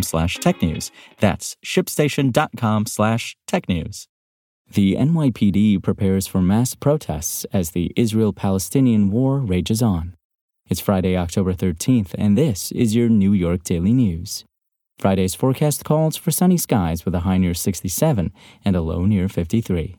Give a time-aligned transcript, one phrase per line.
[0.00, 0.90] slash technews.
[1.18, 4.06] That's shipstation.com slash technews.
[4.72, 10.14] The NYPD prepares for mass protests as the Israel Palestinian war rages on.
[10.70, 14.46] It's Friday, October 13th, and this is your New York Daily News.
[14.98, 18.32] Friday's forecast calls for sunny skies with a high near 67
[18.64, 19.96] and a low near 53.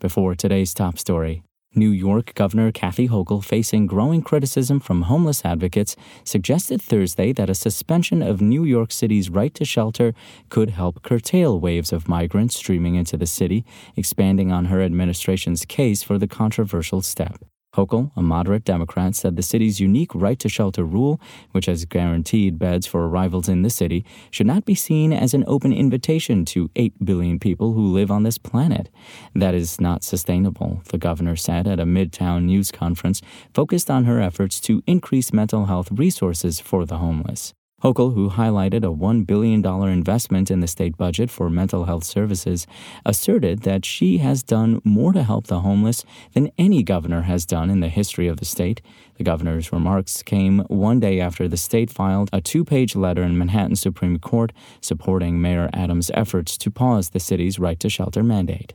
[0.00, 1.42] Before today's top story,
[1.76, 7.54] New York Governor Kathy Hochul, facing growing criticism from homeless advocates, suggested Thursday that a
[7.54, 10.12] suspension of New York City's right to shelter
[10.48, 16.02] could help curtail waves of migrants streaming into the city, expanding on her administration's case
[16.02, 17.44] for the controversial step.
[17.80, 21.18] Hochul, a moderate Democrat, said the city's unique right to shelter rule,
[21.52, 25.44] which has guaranteed beds for arrivals in the city, should not be seen as an
[25.46, 28.90] open invitation to 8 billion people who live on this planet.
[29.34, 33.22] That is not sustainable, the governor said at a Midtown news conference
[33.54, 37.54] focused on her efforts to increase mental health resources for the homeless.
[37.82, 42.66] Hochul, who highlighted a $1 billion investment in the state budget for mental health services,
[43.06, 47.70] asserted that she has done more to help the homeless than any governor has done
[47.70, 48.82] in the history of the state.
[49.16, 53.38] The governor's remarks came one day after the state filed a two page letter in
[53.38, 58.74] Manhattan Supreme Court supporting Mayor Adams' efforts to pause the city's right to shelter mandate.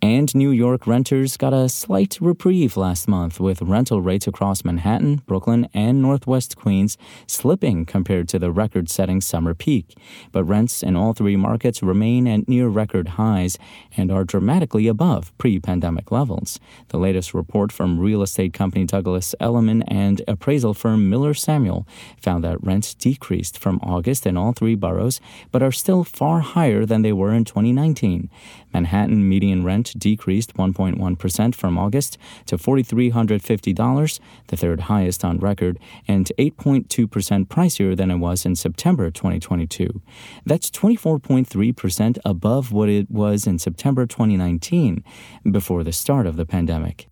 [0.00, 5.22] And New York renters got a slight reprieve last month with rental rates across Manhattan,
[5.26, 6.96] Brooklyn, and Northwest Queens
[7.26, 9.98] slipping compared to the record setting summer peak.
[10.30, 13.58] But rents in all three markets remain at near record highs
[13.96, 16.60] and are dramatically above pre pandemic levels.
[16.90, 21.88] The latest report from real estate company Douglas Elliman and appraisal firm Miller Samuel
[22.22, 26.86] found that rents decreased from August in all three boroughs, but are still far higher
[26.86, 28.30] than they were in 2019.
[28.72, 36.30] Manhattan median rent decreased 1.1% from August to $4,350, the third highest on record, and
[36.38, 40.02] 8.2% pricier than it was in September 2022.
[40.44, 45.04] That's 24.3% above what it was in September 2019,
[45.50, 47.08] before the start of the pandemic.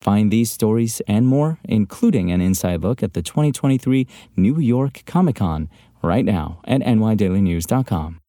[0.00, 5.36] Find these stories and more, including an inside look at the 2023 New York Comic
[5.36, 5.68] Con,
[6.02, 8.20] right now at nydailynews.com.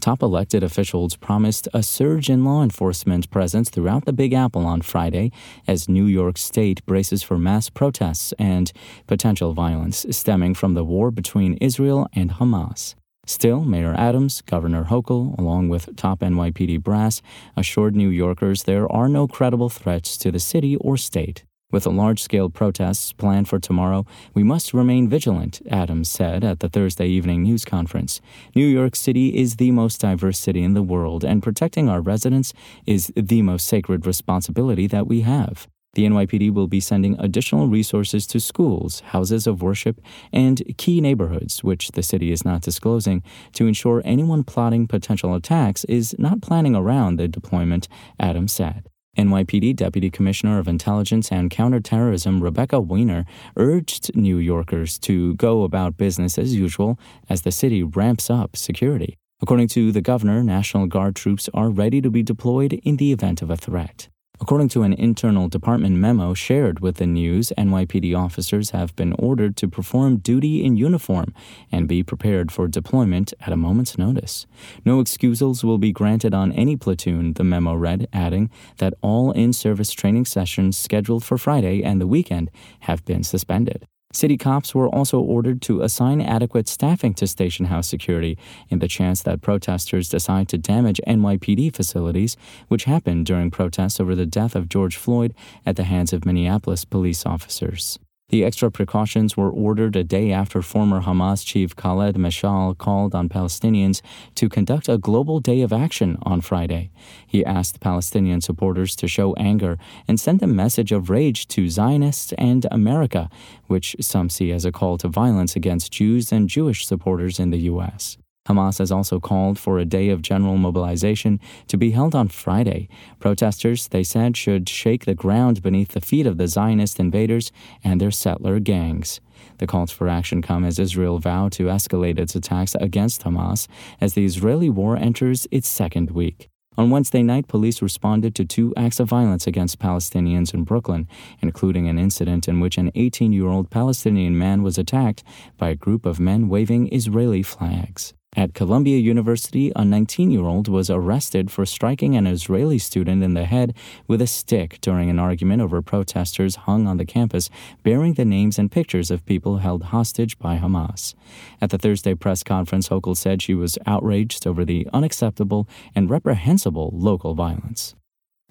[0.00, 4.82] Top elected officials promised a surge in law enforcement presence throughout the Big Apple on
[4.82, 5.32] Friday
[5.66, 8.72] as New York State braces for mass protests and
[9.06, 12.94] potential violence stemming from the war between Israel and Hamas.
[13.26, 17.20] Still, Mayor Adams, Governor Hochul, along with top NYPD brass,
[17.56, 21.42] assured New Yorkers there are no credible threats to the city or state.
[21.72, 26.60] With the large scale protests planned for tomorrow, we must remain vigilant, Adams said at
[26.60, 28.20] the Thursday evening news conference.
[28.54, 32.52] New York City is the most diverse city in the world, and protecting our residents
[32.86, 35.66] is the most sacred responsibility that we have.
[35.94, 40.00] The NYPD will be sending additional resources to schools, houses of worship,
[40.32, 45.84] and key neighborhoods, which the city is not disclosing, to ensure anyone plotting potential attacks
[45.86, 47.88] is not planning around the deployment,
[48.20, 48.88] Adams said.
[49.16, 53.24] NYPD Deputy Commissioner of Intelligence and Counterterrorism Rebecca Weiner
[53.56, 59.16] urged New Yorkers to go about business as usual as the city ramps up security.
[59.40, 63.42] According to the governor, National Guard troops are ready to be deployed in the event
[63.42, 64.08] of a threat.
[64.38, 69.56] According to an internal department memo shared with the news, NYPD officers have been ordered
[69.56, 71.32] to perform duty in uniform
[71.72, 74.46] and be prepared for deployment at a moment's notice.
[74.84, 79.54] No excusals will be granted on any platoon, the memo read, adding that all in
[79.54, 82.50] service training sessions scheduled for Friday and the weekend
[82.80, 83.86] have been suspended.
[84.16, 88.38] City cops were also ordered to assign adequate staffing to station house security
[88.70, 92.34] in the chance that protesters decide to damage NYPD facilities,
[92.68, 95.34] which happened during protests over the death of George Floyd
[95.66, 97.98] at the hands of Minneapolis police officers.
[98.28, 103.28] The extra precautions were ordered a day after former Hamas chief Khaled Meshal called on
[103.28, 104.02] Palestinians
[104.34, 106.90] to conduct a global day of action on Friday.
[107.24, 109.78] He asked Palestinian supporters to show anger
[110.08, 113.30] and send a message of rage to Zionists and America,
[113.68, 117.58] which some see as a call to violence against Jews and Jewish supporters in the
[117.70, 118.18] U.S.
[118.46, 122.88] Hamas has also called for a day of general mobilization to be held on Friday.
[123.20, 127.52] Protesters, they said, should shake the ground beneath the feet of the Zionist invaders
[127.82, 129.20] and their settler gangs.
[129.58, 133.68] The calls for action come as Israel vowed to escalate its attacks against Hamas
[134.00, 136.48] as the Israeli war enters its second week.
[136.78, 141.08] On Wednesday night, police responded to two acts of violence against Palestinians in Brooklyn,
[141.40, 145.24] including an incident in which an 18 year old Palestinian man was attacked
[145.56, 148.12] by a group of men waving Israeli flags.
[148.36, 153.32] At Columbia University, a 19 year old was arrested for striking an Israeli student in
[153.32, 153.74] the head
[154.06, 157.48] with a stick during an argument over protesters hung on the campus
[157.82, 161.14] bearing the names and pictures of people held hostage by Hamas.
[161.62, 166.90] At the Thursday press conference, Hochul said she was outraged over the unacceptable and reprehensible
[166.92, 167.94] local violence.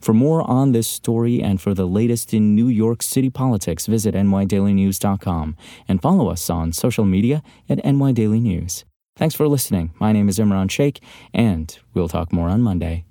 [0.01, 4.15] For more on this story and for the latest in New York City politics, visit
[4.15, 5.55] nydailynews.com
[5.87, 8.83] and follow us on social media at nydailynews.
[9.17, 9.93] Thanks for listening.
[9.97, 11.01] My name is Imran Sheikh,
[11.33, 13.05] and we'll talk more on Monday.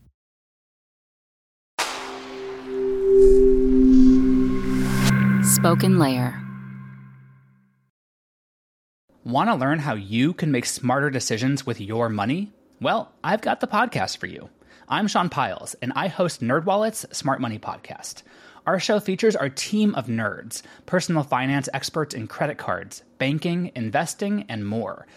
[5.43, 6.39] Spoken Layer.
[9.25, 12.53] Want to learn how you can make smarter decisions with your money?
[12.83, 14.51] Well, I've got the podcast for you.
[14.87, 18.25] I'm Sean Pyles, and I host NerdWallet's Smart Money Podcast.
[18.67, 24.45] Our show features our team of nerds, personal finance experts in credit cards, banking, investing,
[24.51, 25.07] and more–